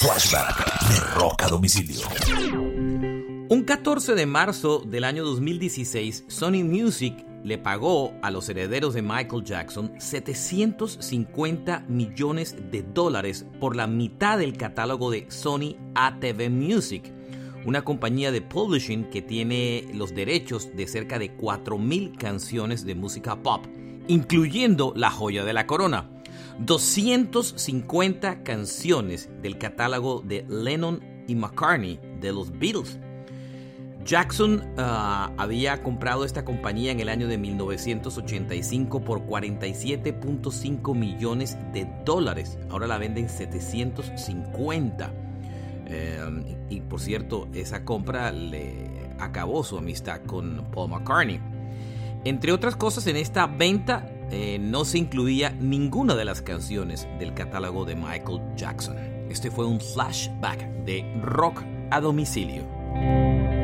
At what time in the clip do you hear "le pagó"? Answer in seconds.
7.44-8.14